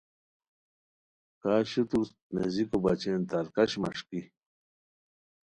[1.41, 4.21] کا شوتور نیزیکو بچین تار کش مݰکی